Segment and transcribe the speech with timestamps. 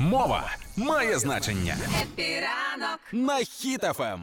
[0.00, 3.00] Мова має значення Хеппі ранок.
[3.12, 3.44] на Ем.
[3.44, 4.20] Хіт FM.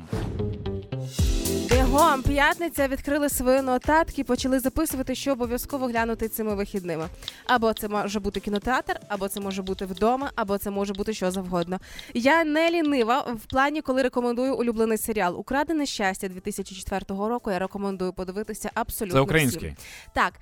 [1.70, 7.08] Бігом п'ятниця відкрили свої нотатки, почали записувати, що обов'язково глянути цими вихідними.
[7.46, 11.32] Або це може бути кінотеатр, або це може бути вдома, або це може бути що
[11.32, 11.80] завгодно.
[12.14, 17.52] Я не лінива в плані, коли рекомендую улюблений серіал Украдене щастя 2004 року.
[17.52, 19.18] Я рекомендую подивитися абсолютно.
[19.18, 19.76] Це український.
[19.78, 20.14] всім.
[20.14, 20.34] Так,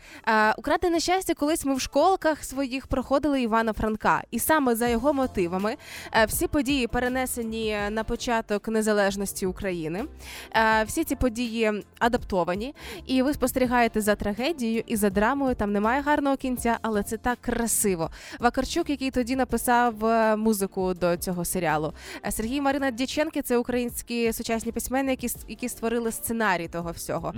[0.57, 5.75] украдене щастя, колись ми в школках своїх проходили Івана Франка, і саме за його мотивами
[6.13, 10.05] е, всі події перенесені на початок незалежності України.
[10.55, 15.55] Е, Всі ці події адаптовані, і ви спостерігаєте за трагедією і за драмою.
[15.55, 18.09] Там немає гарного кінця, але це так красиво.
[18.39, 21.93] Вакарчук, який тоді написав е, музику до цього серіалу.
[22.25, 27.33] Е, Сергій Марина Дяченки це українські сучасні письменники, які, створили сценарій того всього.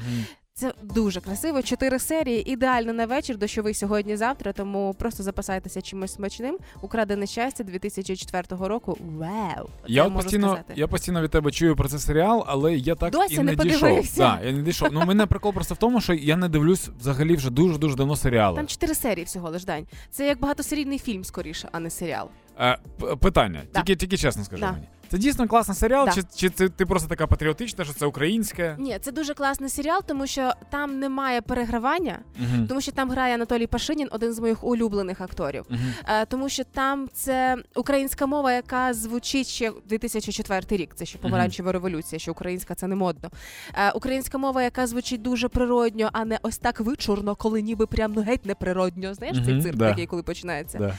[0.59, 1.61] Це дуже красиво.
[1.61, 4.53] Чотири серії, ідеально на вечір, дощовий сьогодні-завтра.
[4.53, 6.57] Тому просто запасайтеся чимось смачним.
[6.81, 8.97] Украдене щастя 2004 року.
[9.17, 9.69] Вау!
[9.87, 10.73] Я от постійно, сказати.
[10.75, 13.55] я постійно від тебе чую про цей серіал, але я так Досі і не не,
[13.55, 14.13] дійшов.
[14.17, 14.89] Да, я не дійшов.
[14.91, 18.15] Ну мене прикол просто в тому, що я не дивлюсь взагалі вже дуже дуже давно
[18.15, 18.55] серіали.
[18.55, 19.85] Там чотири серії всього лиш дань.
[20.11, 22.29] Це як багатосерійний фільм скоріше, а не серіал.
[22.59, 22.77] Е,
[23.19, 23.79] питання, Да.
[23.81, 24.71] тільки, тільки чесно скажи Да.
[24.71, 24.87] мені.
[25.09, 26.11] Це дійсно класний серіал, Да.
[26.11, 28.75] чи, чи це ти просто така патріотична, що це українське?
[28.79, 32.67] Ні, це дуже класний серіал, тому що там немає перегравання, Угу.
[32.67, 35.65] тому що там грає Анатолій Пашинін, один з моїх улюблених акторів.
[35.69, 35.79] Угу.
[36.07, 40.95] Е, тому що там це українська мова, яка звучить ще 2004 рік.
[40.95, 43.29] Це ще помаранчева революція, що українська це не модно.
[43.73, 48.13] Е, українська мова, яка звучить дуже природньо, а не ось так вичурно, коли ніби прям
[48.15, 49.13] ну геть неприродньо.
[49.13, 49.89] Знаєш, цей цирк да.
[49.89, 50.77] такий, коли починається.
[50.77, 50.97] Да.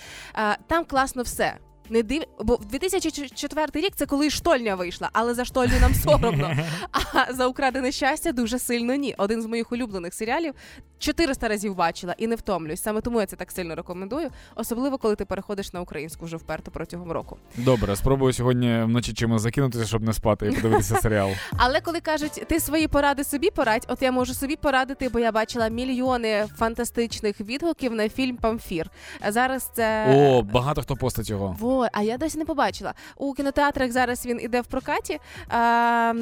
[0.52, 1.54] Е, там класно все.
[1.90, 6.56] Не див, бо в 2004 рік це коли штольня вийшла, але за штольню нам соромно.
[7.12, 9.14] А за украдене щастя дуже сильно ні.
[9.18, 10.54] Один з моїх улюблених серіалів
[10.98, 12.82] 400 разів бачила і не втомлююсь.
[12.82, 16.70] Саме тому я це так сильно рекомендую, особливо коли ти переходиш на українську вже вперто
[16.70, 17.36] протягом року.
[17.56, 21.30] Добре, спробую сьогодні вночі чимось закинутися, щоб не спати і подивитися серіал.
[21.56, 25.32] Але коли кажуть, ти свої поради собі порадь, от я можу собі порадити, бо я
[25.32, 28.90] бачила мільйони фантастичних відгуків на фільм Памфір.
[29.28, 31.56] Зараз це О, багато хто постить його.
[31.60, 32.94] Во, а я досі не побачила.
[33.16, 35.18] У кінотеатрах зараз він іде в прокаті.
[35.48, 36.12] А,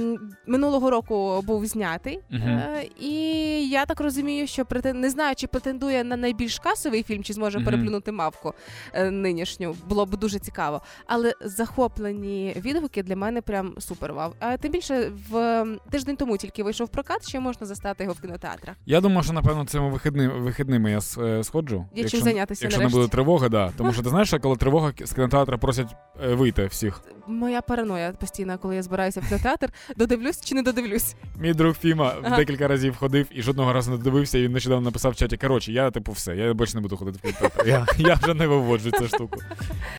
[0.46, 2.20] минулого року був знятий.
[2.32, 3.12] Е, і
[3.68, 5.00] я так розумію, що претен...
[5.00, 7.64] не знаю, чи претендує на найбільш касовий фільм, чи зможе Мгм.
[7.64, 8.54] переплюнути мавку
[8.92, 9.76] е, нинішню.
[9.88, 10.82] Було б дуже цікаво.
[11.06, 14.32] Але захоплені відгуки для мене прям супер вау.
[14.40, 18.76] А тим більше в тиждень тому тільки вийшов прокат, ще можна застати його в кінотеатрах.
[18.86, 21.86] Я думаю, що напевно цими вихідними, вихідними я е, сходжу.
[21.94, 22.96] Є чим зайнятися Якщо нарешті.
[22.96, 23.72] не буде тривоги, да.
[23.76, 25.94] Тому що ти знаєш, що коли тривога з кінотеатра просять
[26.24, 27.02] е, вийти всіх.
[27.28, 31.14] Моя параноя постійна, коли я збираюся в кінотеатр, додивлюсь чи не додивлюсь.
[31.38, 32.36] Мій друг Фіма Ага.
[32.36, 35.36] декілька разів ходив і жодного разу не додивився, і він нещодавно написав в чаті.
[35.36, 37.68] Коротше, я типу все, я більше не буду ходити в кінотеатр.
[37.68, 39.38] Я, я вже не виводжу цю штуку.